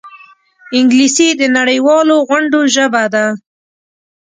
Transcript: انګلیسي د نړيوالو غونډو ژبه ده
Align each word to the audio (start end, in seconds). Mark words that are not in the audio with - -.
انګلیسي 0.77 1.27
د 1.39 1.41
نړيوالو 1.57 2.15
غونډو 2.27 2.59
ژبه 2.75 3.03
ده 3.13 3.25